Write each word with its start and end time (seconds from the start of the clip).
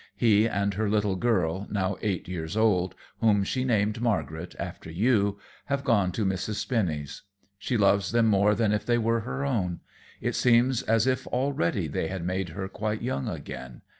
He 0.15 0.47
and 0.49 0.73
her 0.73 0.89
little 0.89 1.15
girl, 1.15 1.67
now 1.69 1.95
eight 2.01 2.27
years 2.27 2.57
old, 2.57 2.95
whom 3.19 3.43
she 3.43 3.63
named 3.63 4.01
Margaret, 4.01 4.55
after 4.57 4.89
you, 4.89 5.37
have 5.65 5.83
gone 5.83 6.11
to 6.13 6.25
Mrs. 6.25 6.55
Spinny's. 6.55 7.21
She 7.59 7.77
loves 7.77 8.11
them 8.11 8.25
more 8.25 8.55
than 8.55 8.71
if 8.71 8.83
they 8.83 8.97
were 8.97 9.19
her 9.19 9.45
own. 9.45 9.79
It 10.19 10.33
seems 10.33 10.81
as 10.81 11.05
if 11.05 11.27
already 11.27 11.87
they 11.87 12.07
had 12.07 12.25
made 12.25 12.49
her 12.49 12.67
quite 12.67 13.03
young 13.03 13.27
again. 13.27 13.83